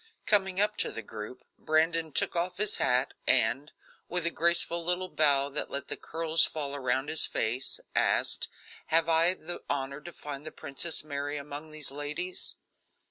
[0.25, 3.71] Coming up to the group, Brandon took off his hat, and,
[4.09, 8.47] with a graceful little bow that let the curls fall around his face, asked:
[8.87, 12.55] "Have I the honor to find the Princess Mary among these ladies?"